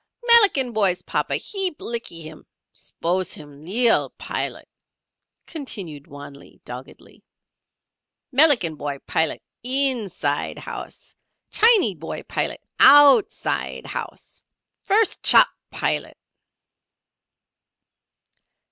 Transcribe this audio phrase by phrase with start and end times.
[0.23, 4.67] "Melican boy's papa heap lickee him spose him leal Pilat,"
[5.45, 7.23] continued Wan Lee, doggedly.
[8.33, 11.13] "Melican boy Pilat inside housee;
[11.51, 14.41] Chinee boy Pilat outside housee.
[14.81, 16.17] First chop Pilat."